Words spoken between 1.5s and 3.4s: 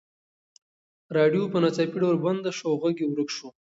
په ناڅاپي ډول بنده شوه او غږ یې ورک